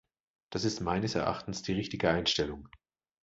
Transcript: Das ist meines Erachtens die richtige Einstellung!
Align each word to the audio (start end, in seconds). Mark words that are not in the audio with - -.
Das 0.49 0.63
ist 0.63 0.81
meines 0.81 1.13
Erachtens 1.13 1.61
die 1.61 1.73
richtige 1.73 2.09
Einstellung! 2.09 2.67